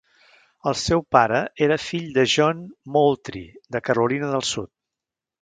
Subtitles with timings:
[0.69, 2.65] El seu pare era fill de John
[2.97, 4.73] Moultrie de Carolina del Sud.